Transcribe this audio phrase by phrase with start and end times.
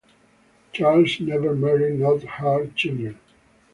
[0.73, 3.19] Charles never married nor had children.